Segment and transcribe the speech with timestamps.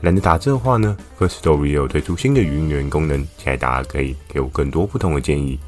[0.00, 5.58] 懒得打字的话呢，Firstory 也有推出新的语音留言功能，期待大家可以给我更多不同的建议。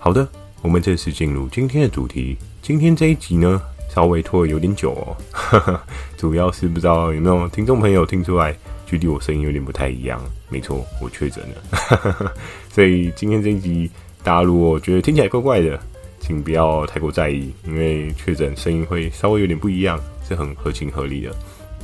[0.00, 0.26] 好的，
[0.60, 2.36] 我们正式进入今天的主题。
[2.60, 5.80] 今天这一集呢，稍微拖得有点久哦，
[6.18, 8.56] 主要是不知道有没有听众朋友听出来，
[8.86, 10.20] 距离我声音有点不太一样。
[10.48, 12.34] 没错，我确诊了，
[12.74, 13.88] 所以今天这一集，
[14.24, 15.78] 大家如果觉得听起来怪怪的，
[16.18, 21.32] 请不要太过在意，因为确诊声音会稍微有点不一样，是很合情合理的。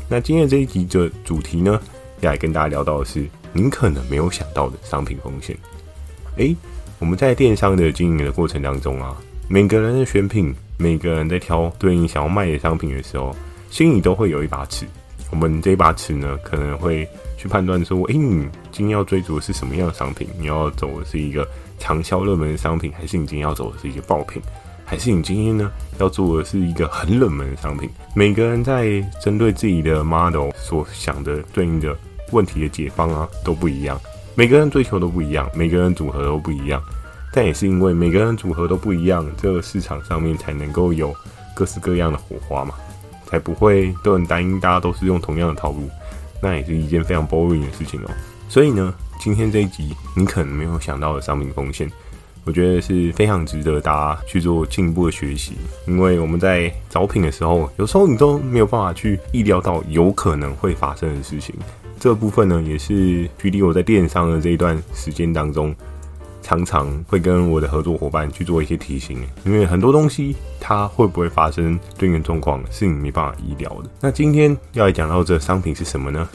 [0.09, 1.81] 那今天这一集的主题呢，
[2.21, 5.57] 要来跟大家聊到的是您可能没有想到的商品风险。
[6.37, 6.55] 诶，
[7.01, 9.17] 我们在电商的经营的过程当中啊，
[9.49, 13.35] 每个人的选品，每个人在挑对应想要卖的商品的时候，
[13.69, 14.87] 心里都会有一把尺。
[15.31, 20.29] 我们这一把尺呢，可能会去判断说，诶，你今天要追逐的是什么样的商品？
[20.39, 21.45] 你要走的是一个
[21.81, 24.41] 长销热门的商品，还是你今天要走的是一个爆品？
[24.89, 27.91] 还是你今天呢，要做的是一个很冷门的商品？
[28.15, 31.95] 每个人在针对自己的 model 所想的对应的
[32.31, 34.01] 问题的解方啊都不一样，
[34.37, 36.81] 每个人追求都不一样，每个人组合都不一样。
[37.33, 41.13] 但也是因为每个人组合都不一样，这个市场上面才能够有
[41.53, 42.73] 各式各样的火花嘛，
[43.27, 45.91] 才不会都很单一，大家都是用同样的套路，
[46.41, 48.11] 那也是一件非常 boring 的事情哦。
[48.49, 51.91] 所以呢，今天这一集你可能没有想到的商品风险。
[52.47, 55.55] 我觉得是非常值得大家去做进一步的学习，
[55.89, 61.53] 因为我们在找品的时候，有时候你都没有办法去意料到有可能会发生的事情。
[61.99, 65.75] 这部分呢，也是距离我在电商的这一段时间当中，
[66.41, 73.91] 常常会跟我的合作伙伴去做一些提醒，因为很多东西它会不会发生对应状况，是你没办法意料的。
[74.01, 76.29] 那今天要来讲到这商品是什么呢？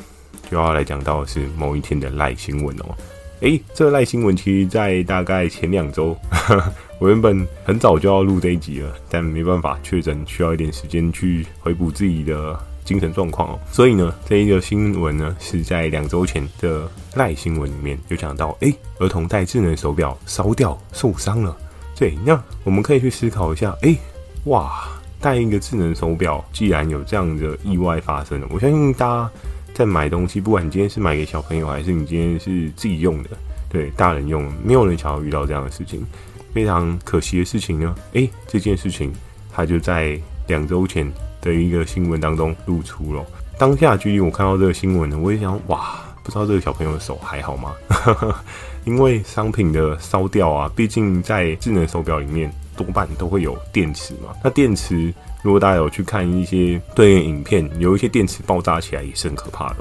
[0.49, 2.93] 就要来讲到是某一天的赖新闻哦。
[3.41, 6.15] 诶、这个赖新闻其实，在大概前两周，
[6.99, 13.59] 我原本很早就要录这一集了，但没办法，确诊需要一点时间去回补自己的精神状况哦。
[13.71, 21.57] 所以呢，这一个新闻呢，是在两周前的赖新闻里面有讲到，诶、儿童戴智能手表烧掉受伤了。
[21.95, 23.97] 对，那我们可以去思考一下，诶、
[24.45, 24.87] 哇，
[25.19, 29.31] 戴一个智能手表，既然有这样的意外发生了，我相信大家。
[29.73, 33.29] 在买东西，不管你今天是买给小朋友，还是你今天是自己用的，
[33.69, 36.05] 对大人用，没有人想要遇到这样的事情。
[36.53, 39.13] 非常可惜的事情呢，诶，这件事情
[39.53, 43.25] 它就在两周前的一个新闻当中露出了。
[43.57, 47.73] 当下距离我看到这个新闻呢，我也想，哇，不知道这个小朋友的手还好吗？
[48.83, 55.13] 因为商品的烧掉啊，毕竟在智能手表里面多半都会有电池嘛，那电池。
[55.43, 59.77] 如果大家有去看一些对应影片，有一些电池爆炸起来也是很可怕的。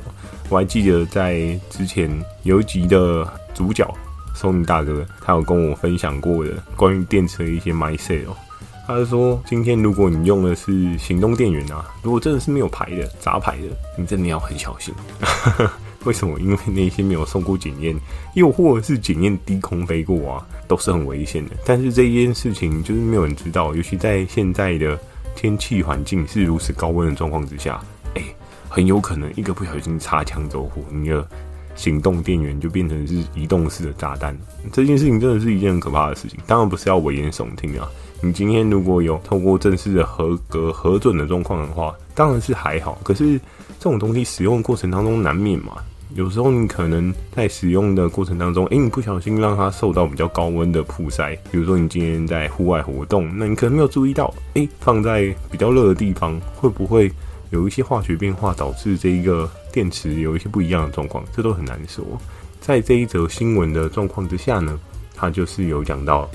[0.49, 2.11] 我还记得在之前
[2.45, 3.87] 有一集的主角
[4.35, 8.35] Sony 大哥，他有跟我分享过的关于电池的一些 mindset 哦。
[8.87, 13.65] 他就说，今天如果你用的是行动电源啊，如果真的是没有牌的杂牌的，
[13.97, 14.95] 你真的要很小心。
[16.05, 16.39] 为什么？
[16.41, 17.95] 因为那些没有受过检验，
[18.35, 21.53] 又或者是检验低空飞过啊，都是很危险的。
[21.65, 24.99] 但是这件事情就是没有人知道，尤其在现在的。
[25.37, 27.81] 天气环境是如此高温的状况之下，
[28.15, 28.23] 哎、
[28.69, 31.27] 很有可能一个不小心擦枪走火，你的
[31.77, 34.37] 行动电源就变成是移动式的炸弹。
[34.73, 36.39] 这件事情真的是一件很可怕的事情。
[36.47, 37.89] 当然不是要危言耸听啊。
[38.21, 43.01] 你今天如果有透过正式的合格核准的状况的话，当然是还好。
[43.03, 43.41] 可是
[43.81, 45.73] 这种东西使用过程当中难免嘛。
[46.15, 57.11] 有时候你可能在使用的过程当中，诶、你不小心让它受到比较高温的曝晒，比如说你今天在户外活动，那你可能没有注意到，诶、放在比较热的地方，会不会
[57.49, 61.25] 有一些化学变化导致这一个电池有一些不一样的状况？
[61.35, 62.05] 这都很难说。
[62.61, 64.79] 在这一则新闻的状况之下呢，
[65.17, 66.29] 他就是有讲到，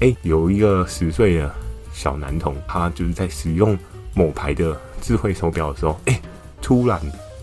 [0.00, 1.50] 诶、有一个十岁的
[1.94, 3.78] 小男童，他就是在使用
[4.12, 6.20] 某牌的智慧手表的时候，诶、
[6.60, 7.00] 突然。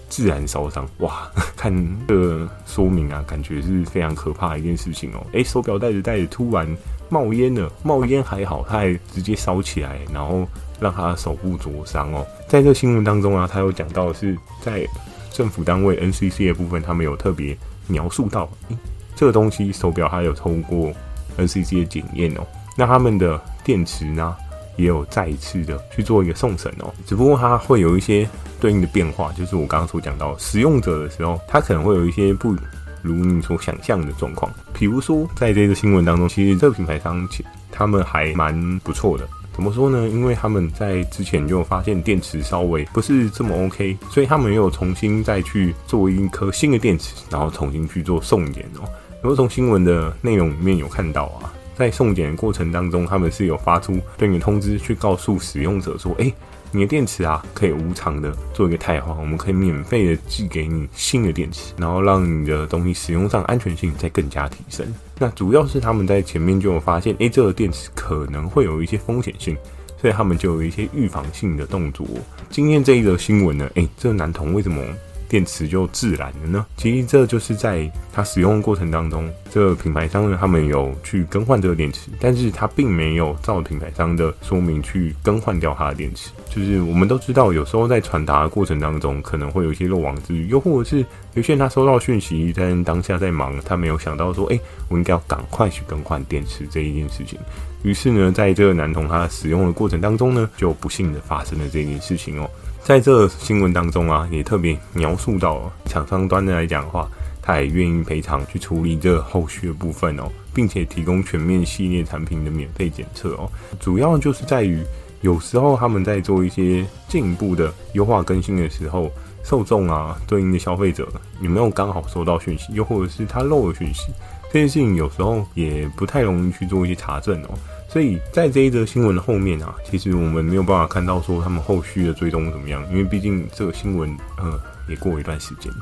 [0.09, 1.29] 自然烧伤哇！
[1.57, 1.69] 看
[2.07, 5.21] 这个说明啊，感觉是非常可怕的一件事情哦。
[5.33, 6.65] 诶，手表戴着戴着，突然
[7.09, 7.69] 冒烟了。
[7.83, 10.47] 冒烟还好，他还直接烧起来，然后
[10.79, 12.25] 让他手部灼伤哦。
[12.47, 14.87] 在这新闻当中啊，他有讲到的是在
[15.29, 17.55] 政府单位 NCC 的部分，他们有特别
[17.87, 18.77] 描述到，诶，
[19.13, 20.89] 这个东西手表还有通过
[21.37, 22.47] NCC 的检验哦。
[22.77, 24.33] 那他们的电池呢，
[24.77, 26.93] 也有再一次的去做一个送审哦。
[27.05, 28.27] 只不过它会有一些。
[28.59, 32.55] 对应的变化就是我刚刚所讲到，使用者的时候，它可能会有一些不
[33.03, 34.51] 如你所想象的状况。
[34.73, 37.29] 比如说，在这个新闻当中，其实这个品牌商
[37.71, 39.27] 他们还蛮不错的。
[39.53, 40.09] 怎么说呢？
[40.09, 48.89] 因为他们在之前就发现电池稍微不是这么 OK，所以他们又重新再去做一颗新的电池，然后重新去做送检哦。
[49.21, 56.33] 如果从新闻的内容里面有看到啊，在送检的过程当中，他们是有发出对应的通知，去告诉使用者说：“诶。
[56.73, 64.85] 你的电池啊，可以无偿的做一个汰换，我们可以免费的寄给你新的电池，然后让你的东西使用上安全性再更加提升。
[65.17, 69.55] 那主要是他们在前面就有发现，诶，这个电池可能会有一些风险性，
[69.97, 72.05] 所以他们就有一些预防性的动作。
[72.49, 74.83] 今天这一则新闻呢，诶，这个男童为什么？
[75.29, 76.65] 电池就自燃了呢？
[76.77, 86.29] 其实这就是在它使用的过程当中，这个品牌商呢，他们有去更换这个电池，但是它并没有照品牌商的说明去更换掉它的电池。
[86.49, 94.59] 就是我们都知道，有时候在传达的过程当中，可能会有一些漏网之鱼，又或者是有些人他收到讯息，但当下在忙，他没有想到说，哎，
[94.89, 97.37] 我应该要赶快去更换电池这一件事情。
[97.83, 102.49] 于是呢，在这个男童他使用的过程当中呢，就不幸的发生了这件事情哦。
[102.87, 107.05] 在这新闻当中啊，也特别描述到厂商端的来讲的话，
[107.41, 113.51] 他也愿意赔偿去处理这后续的部分哦，并且提供全面系列产品的免费检测哦。
[113.77, 114.81] 主要就是在于
[115.19, 119.11] 有时候他们在做一些进一步的优化更新的时候，
[119.43, 121.09] 受众啊对应的消费者
[121.41, 124.13] 有没有刚好收到讯息，又或者是他漏了讯息，
[124.45, 127.49] 这件事情有时候也不太容易去做一些查证哦。
[127.97, 134.53] 所以在这一则新闻的后面啊，其实我们没有办法看到说他们后续的追踪怎么样，因为毕竟这个新闻呃
[134.87, 135.73] 也过了一段时间。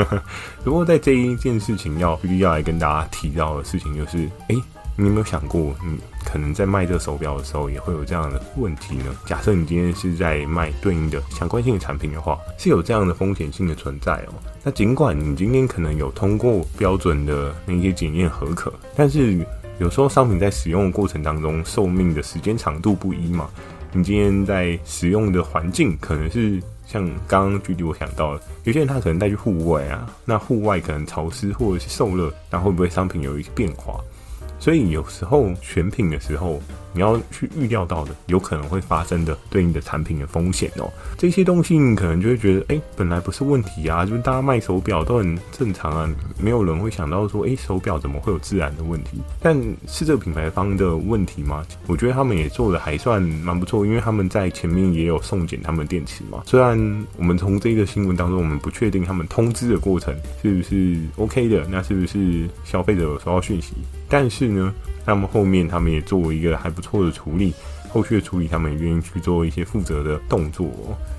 [0.62, 4.62] 不过在这一件事情要必须要来跟大家提到的事情就是，诶，
[4.94, 9.16] 你有没有想过，你可能在卖这手表的时候也会有这样的问题呢？
[9.24, 14.34] 假设你今天是在卖对应的相关性的产品的话，是有这样的风险性的存在哦。
[14.62, 19.42] 那尽管你今天可能有通过标准的那些检验合格，但是。
[19.78, 23.50] 有时候商品在使用的过程当中，寿命的时间长度不一嘛。
[23.92, 34.00] 你今天在使用的环境可能是像刚刚举例我想到了，有些人他可能带去户外啊，那户外可能潮湿或者是受热，那会不会商品有一些变化？
[34.60, 36.60] 所以有时候选品的时候，
[36.94, 40.90] 你要去预料到的有可能会发生的对应的产品的风险哦。
[41.18, 49.18] 这些东西你可能就会觉得，哎，本来不是问题啊，就是大家卖手表都很正常啊，没有人会想到说，哎，手表怎么会有自燃的问题？
[49.40, 49.54] 但
[49.86, 51.64] 是这个品牌方的问题吗？
[51.86, 56.42] 我觉得他们也做的还算蛮不错，因为他们在前面也有送检他们电池嘛。
[56.46, 56.78] 虽然
[57.16, 63.74] 我们从这个新闻当中，我们不确定他们通知的过程是不是 OK 的，那是不是消费者有收到讯息？
[64.08, 64.72] 但是呢，
[65.04, 67.52] 他们后面他们也做一个还不错的处理，
[67.90, 70.70] 后续的处理他们也愿意去做一些负责的动作。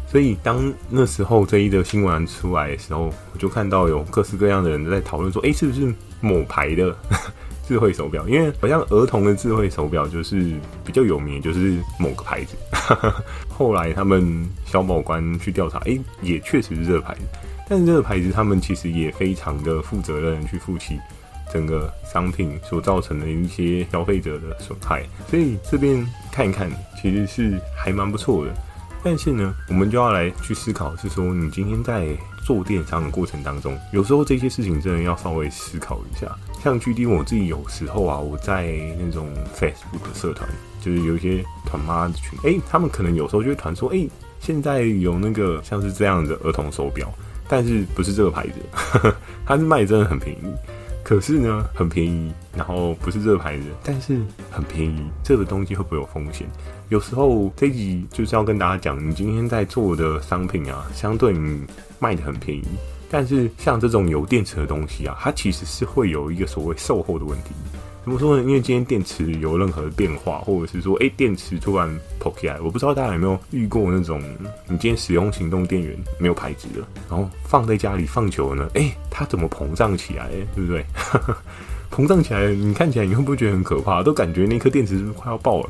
[0.08, 6.96] 所以当那时候这一则新闻出来的时候，我就看到有各式各样的人在讨论说，诶，是不是某牌的
[7.68, 8.28] 智慧手表？
[8.30, 10.54] 因为好像儿童的智慧手表就是
[10.86, 12.56] 比较有名，就是某个牌子。
[13.50, 17.22] 后来他们小保官去调查，诶，也确实是这个牌子。
[17.68, 21.00] 但是这个牌子他们其实也非常的负责任去负起。
[21.52, 26.70] 整个商品所造成的一些消费者的损害，所以这边看一看，
[27.02, 28.52] 其实是还蛮不错的。
[29.04, 32.08] 但是呢，我们就要来去思考，是说你今天在
[32.44, 36.36] 做电商的过程当中，有时候这些事情真的要稍微思考一下。
[36.64, 38.64] 像 GD 我自己有时候啊，我在
[39.00, 40.50] 那种 Facebook 的社团，
[40.82, 44.08] 就是有一些团妈的群，哎，他们可能有时候就会团说，哎，
[44.40, 47.08] 现在有那个像是这样的儿童手表，
[47.48, 50.52] 但是不是这个牌子，呵呵，它是卖真的很便宜。
[51.06, 54.20] 可是呢，很便宜，然后不是这个牌子，但是
[54.50, 55.04] 很便宜。
[55.24, 56.48] 这个东西会不会有风险？
[56.90, 61.64] 有时候这一集就是要跟大家讲，你今天在做的商品啊，相对你
[62.00, 62.66] 卖的很便宜，
[63.08, 67.52] 但是像这种有电池的东西啊，它其实是会有一个所谓售后的问题。
[68.06, 68.44] 怎么说呢？
[68.44, 74.22] 因为今天电池有任何的变化，或者是说，哎，电池突然跑起来，我不知道大家有没有遇过那种，
[74.68, 80.30] 你今天使用行动电源没有牌子的，然后放在家里放久了呢，哎，它怎么膨胀起来？
[80.56, 80.86] 对不对？
[81.90, 84.04] 膨胀起来，你看起来你会不会觉得很可怕？
[84.04, 85.70] 都感觉那颗电池是不是快要爆了？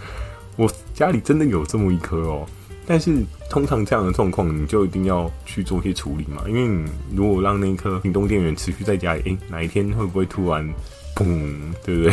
[0.56, 2.46] 我家里真的有这么一颗哦，
[2.86, 10.66] 但是通常这样的状况，你就一定要去做一些处理嘛，因为你如果让那颗行动电源持续在家里，哎，哪一天会不会突然？
[11.26, 12.12] 嗯，对不对？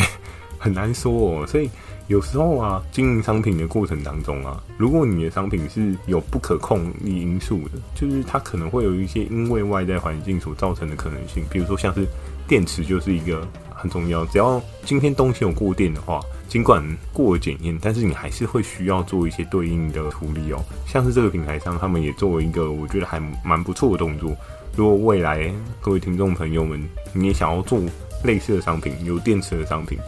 [0.58, 1.46] 很难说哦。
[1.46, 1.70] 所以
[2.08, 11.44] 有时候啊，经营商品的过程当中啊，如果你的商品是有不可控力因素的，就是它可能会有一些因为外在环境所造成的可能性。
[11.50, 12.06] 比如说像是
[12.48, 16.82] 电池就是一个很重要，只要今天东西有过电的话，尽管
[17.12, 20.64] 过了检验，但是你还是会需要做一些对应的处理哦。
[20.86, 24.34] 像是这个品牌商，他们也做了一个我觉得还蛮不错的动作。
[24.74, 26.82] 如果未来各位听众朋友们，
[27.12, 27.80] 你也想要做
[28.26, 29.98] 类似的商品，有电池的商品，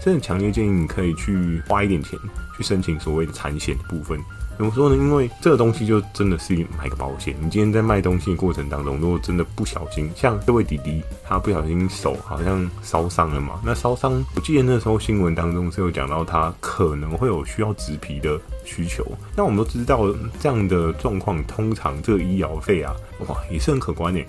[0.00, 2.18] 真的强烈建议你可以去花一点钱
[2.56, 4.18] 去申请所谓的产险部分。
[4.56, 4.96] 怎么说呢？
[4.96, 7.32] 因为这个东西就真的是买个保险。
[7.40, 13.60] 你今天在卖东西的过程当中，如果真的不小心，像这位弟弟，他不小心手好像烧伤了嘛。
[13.64, 19.06] 那烧伤，我记得那时候新闻当中是有讲到他可能会有需要植皮的需求。
[19.36, 22.92] 那我们都知道这样的状况，通常这个医疗费啊，
[23.28, 24.20] 哇，也是很可观的。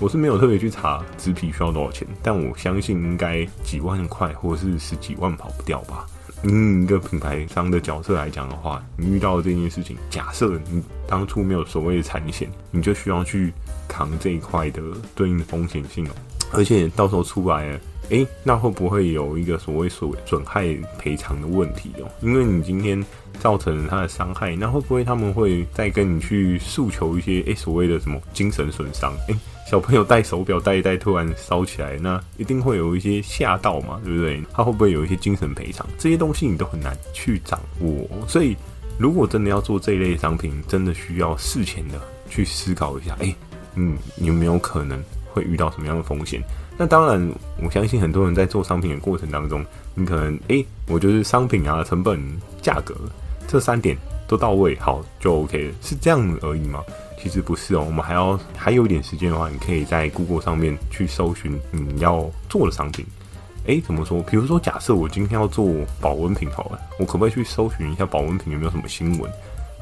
[0.00, 6.06] 我是没有特别去查植皮需要多少钱，但我相信应该几万块或者是十几万跑不掉吧。
[6.44, 13.52] 嗯，一个品牌商的角色来讲的话，你遇到这件事情，假设你当初没有所谓的产险，你就需要去
[13.88, 14.80] 扛这一块的
[15.16, 16.10] 对应的风险性哦。
[16.52, 17.78] 而且到时候出来，
[18.10, 20.66] 诶，那会不会有一个所谓所损害
[20.98, 22.10] 赔偿的问题哦？
[22.20, 23.04] 因为你今天
[23.40, 29.12] 造成了他的伤害，那会不会他们会再跟你去诉求一些诶所谓的什么精神损伤？
[29.28, 29.36] 诶。
[29.68, 34.42] 小朋友戴手表戴一戴，突然烧起来，那一定会有一些吓到嘛，对不对？
[34.50, 35.86] 他会不会有一些精神赔偿？
[35.98, 38.08] 这些东西你都很难去掌握。
[38.26, 38.56] 所以，
[38.96, 42.00] 如果真的要做这一类商品，真的需要事前的
[42.30, 43.34] 去思考一下，哎，
[43.74, 44.98] 嗯，有没有可能
[45.34, 46.42] 会遇到什么样的风险？
[46.80, 47.30] 那当然，
[47.60, 52.20] 我相信很多人在做商品的过程当中，你可能，诶，我觉得商品啊、成本、
[52.62, 52.94] 价格
[53.48, 56.80] 这三点都到位，好就 OK 了，是这样而已吗？
[57.20, 63.04] 其实不是哦，我们还要还有一点时间的话，你可以在 Google 上面去搜寻你要做的商品。
[63.66, 64.22] 诶，怎么说？
[64.22, 65.68] 比如说，假设我今天要做
[66.00, 69.28] 保温瓶好了，我可不可以去搜寻一下保温瓶有没有什么新闻？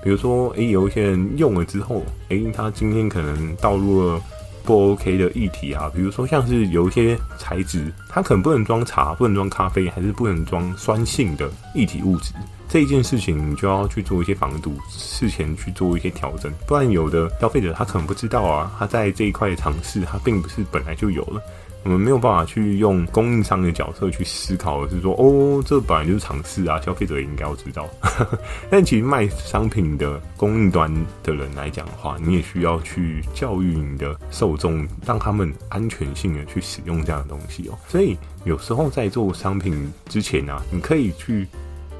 [0.03, 4.21] 比如说，诶，有一些人用了之后，诶，他今天可能倒入了
[4.67, 12.35] 不 OK 的液体啊，比如说像是有一些材质，它可能不能装茶，不能装咖啡，还是不能装酸性的液体物质。
[12.69, 21.41] 这一件事情，你就要去做一些防堵，事前去做一些调整，不然有的消费者他可能不知道啊，他在这一块尝试，他并不是本来就有了。
[21.85, 27.89] 我们没有办法去用供应商的角色去思考，是说，哦，这本来就是尝试啊，消费者也应该要知道。
[28.69, 30.93] 但其实卖商品的供应端
[31.23, 37.79] 的人来讲的话，你也需要去教育你的受众，让他们安全性的去使用这样的东西哦。
[37.87, 41.47] 所以有时候在做商品之前，啊，你可以去。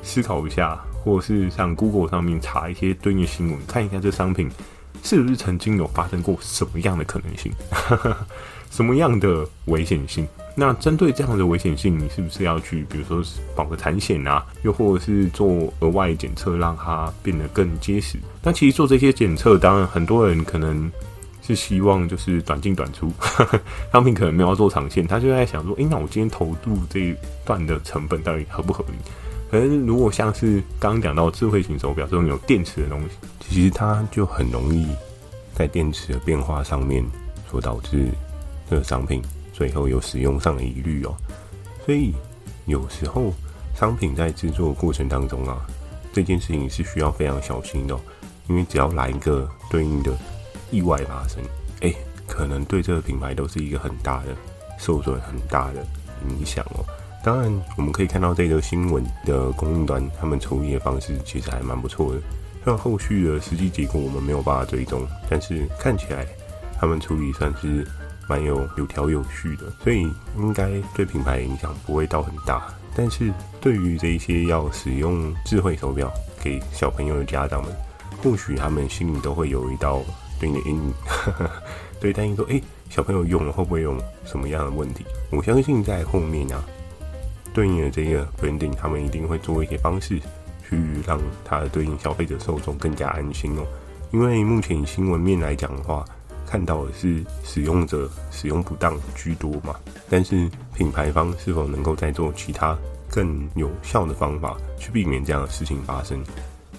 [0.07, 4.49] 思考一下，或是像 Google 上面查一些对应的新闻，看一下这商品
[5.03, 7.53] 是不是曾经有发生过什么样的可能性，
[8.71, 10.27] 什么样的危险性。
[10.55, 13.23] 那针对这样的危险性，你是不是要去，比如说
[13.55, 18.17] 保个产险啊，又或者是做额外检测，让它变得更结实？
[18.43, 20.91] 那其实做这些检测，当然很多人可能
[21.43, 23.13] 是希望就是短进短出，
[23.93, 28.95] 商品可能没有要做长线，他就在想说，诶、那我今天投入这一段的成本到底合不合理？
[29.49, 33.09] 可是，如果像是刚讲到智慧型手表这种有电池的东西，
[33.41, 34.89] 其实它就很容易
[35.55, 37.05] 在电池的变化上面
[37.49, 38.09] 所导致
[38.69, 39.23] 这个商品
[39.53, 41.15] 最后有使用上的疑虑哦。
[41.85, 42.13] 所以
[42.65, 43.33] 有时候
[43.77, 45.65] 商品在制作过程当中啊，
[46.13, 47.97] 这件事情是需要非常小心的，
[48.49, 50.13] 因为只要来一个对应的
[50.73, 51.41] 意外发生，
[51.83, 51.95] 哎，
[52.27, 54.37] 可能对这个品牌都是一个很大的
[54.77, 55.87] 受损、很大的
[56.29, 56.85] 影响哦。
[57.27, 62.21] 当然，我们可以看到这个新闻的供应端，他们处理的方式其实还蛮不错的。
[62.63, 66.25] 虽然后续的实际结果我们没有办法追踪，但是看起来
[66.79, 67.85] 他们处理算是
[68.29, 72.63] 蛮有有条有序的，所以应该对品牌影响不会到很大。
[72.95, 76.09] 但是对于这一些要使用智慧手表
[76.41, 77.75] 给小朋友的家长们，
[78.23, 80.01] 或许他们心里都会有一道
[80.39, 80.95] 对你的阴影，
[82.01, 85.05] 对，担心说：哎，小朋友用了会不会有什么样的问题？
[85.33, 86.65] 我相信在后面啊。
[87.57, 90.21] 对应的这个 branding，他们一定会做一些方式，
[90.69, 93.67] 去让它的对应消费者受众更加安心哦。
[94.13, 96.05] 因为目前新闻面来讲的话，
[96.47, 99.75] 看到的是使用者使用不当居多嘛。
[100.11, 102.77] 但是品牌方是否能够再做其他
[103.09, 106.23] 更有效的方法，去避免这样的事情发生？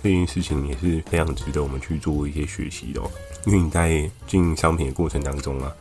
[0.03, 3.10] 这件事情也是非常值得我们去做一些学习的哦。
[3.48, 5.74] 因为你在经营商品的过程当中啊，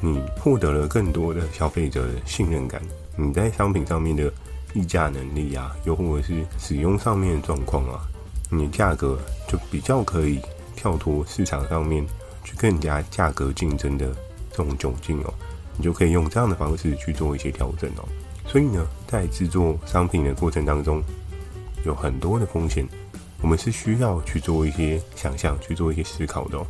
[0.00, 2.80] 你获得了更多的消费者的信任感。
[3.16, 4.32] 你在商品上面的
[4.72, 8.00] 议价能力啊，又或者是使用上面的状况啊，
[8.48, 10.40] 你的价格就比较可以
[10.76, 12.06] 跳脱市场上面
[12.44, 14.06] 去更加价格竞争的
[14.52, 15.34] 这种窘境哦，
[15.76, 18.08] 你就可以用这样的方式去做一些调整哦。
[18.46, 21.02] 所以呢，在制作商品的过程当中，
[21.84, 22.86] 有很多的风险，
[23.42, 26.64] 我们是需要去做一些想象，去做一些思考的哦，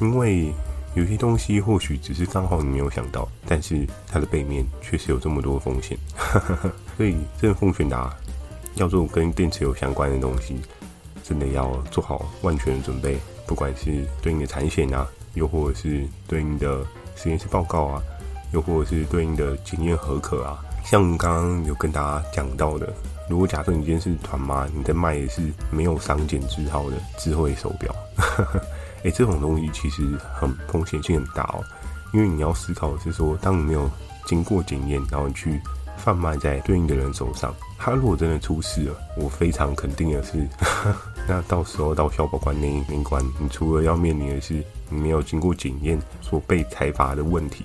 [0.00, 0.52] 因为。
[0.96, 5.96] 有些东西或许只是刚好你没有想到，但是它的背面确实有这么多风险，
[6.96, 8.16] 所以这个奉劝大家，
[8.76, 10.58] 要做跟电池有相关的东西，
[11.22, 16.82] 真的要做好万全的准备，不管是对应的产险啊，又或者是对应的
[17.14, 18.02] 实验室报告啊，
[18.54, 20.64] 又或者是对应的检验合格啊。
[20.82, 22.90] 像刚刚有跟大家讲到的，
[23.28, 27.94] 如果假设你今天是团妈，你在卖的是没有商检字号的智慧手表，
[29.04, 30.02] 哎，这种东西其实
[30.34, 31.64] 很风险性很大哦，
[32.12, 33.90] 因为你要思考的是说，当你没有
[34.26, 35.60] 经过检验，然后你去
[35.96, 40.46] 贩卖在对应的人手上，他如果真的出事了，我非常肯定的是，
[41.28, 47.64] 那到时候到消保官那一关，你除了要面临的是你没有经过检验所被裁罚的问题，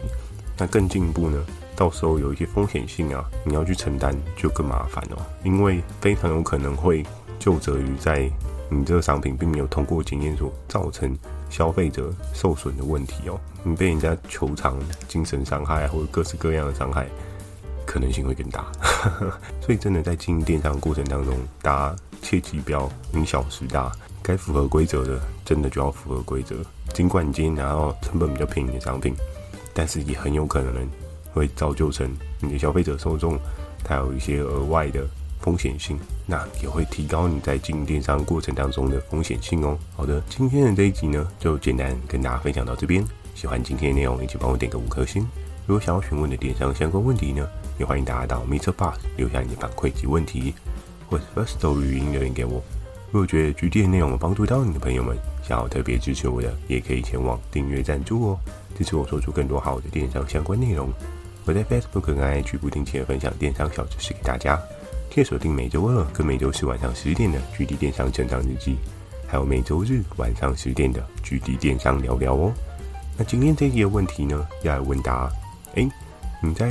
[0.58, 1.44] 那更进一步呢？
[1.76, 7.04] 到时候有一些风险性啊，你要去承担就更麻烦了，因为非常有可能会
[7.40, 8.30] 就责于在
[8.72, 11.16] 你这个商品并没有通过检验所造成
[11.50, 17.06] 消费者受损的问题哦，你被人家求偿精神伤害或者各式各样的伤害，
[17.86, 18.66] 可能性会更大。
[19.60, 23.92] 所以真的在经营电商过程当中，大家切记不要因小失大，
[24.24, 26.56] 该符合规则的真的就要符合规则。
[26.94, 29.14] 尽管你今天拿到成本比较便宜的商品，
[29.74, 30.88] 但是也很有可能。
[31.34, 33.40] 会造就成你的消费者受众，
[33.86, 35.08] 它有一些额外的
[35.42, 39.78] 风险性，那也会提高你在经营电商过程当中的风险性哦。
[39.96, 43.06] 好的，今天的这一集呢，就简单跟大家分享到这边。
[43.34, 45.28] 喜欢今天的内容，一起帮我点个五颗星。
[45.66, 47.48] 如果想要询问的电商相关问题呢，
[47.80, 50.54] 也欢迎大家到 MixerBox 留下你的反馈及问题，
[51.10, 52.62] 或是 Firstory 语音留言给我。
[53.12, 58.40] 如果觉得 GD 的内容有帮助到你的朋友们，想要特别支持我的，也可以前往订阅赞助哦，
[58.78, 60.90] 支持我做出更多好的电商相关内容。
[61.46, 64.62] 我在 Facebook 跟 IG 不定期的分享电商小知识给大家，
[65.14, 68.78] 可以锁定每周二跟每周四晚上十点的 GD 电商成长日记，
[69.28, 72.54] 还有每周日晚上十点的 GD 电商聊聊哦。
[73.18, 75.30] 那今天这一集的问题呢，要来问答：
[75.76, 75.86] 哎，
[76.42, 76.70] 你在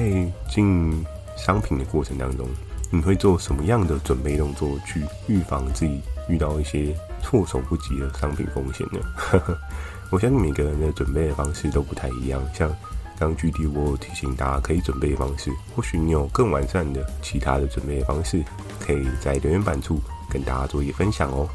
[0.49, 1.05] 进
[1.37, 2.49] 商品的过程当中，
[2.91, 9.01] 你会做什么样的准备动作去预防自己遇到一些措手不及的商品风险呢？
[10.11, 12.75] 我相信每个人的准备的方式都不太一样，像。
[13.21, 18.43] 当具体我提醒大家可以准备的方式，或许你有更完善的其他的准备方式，
[18.81, 21.47] 可以在留言板处跟大家做一个分享哦。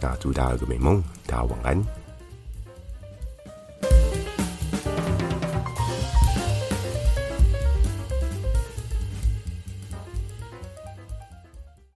[0.00, 2.01] 那祝大家有个美梦，大家晚安。